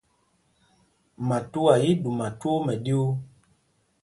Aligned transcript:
Matuá 1.27 1.73
í 1.79 1.83
í 1.93 1.99
ɗuma 2.03 2.27
twóó 2.39 2.59
mɛɗyuu. 2.65 3.09